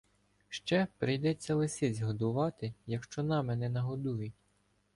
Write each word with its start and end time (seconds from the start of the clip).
Ще 0.49 0.87
гірийдеться 1.01 1.55
лисиць 1.55 1.99
годувати, 2.01 2.73
якщо 2.87 3.23
нами 3.23 3.55
не 3.55 3.69
нагодують. 3.69 4.33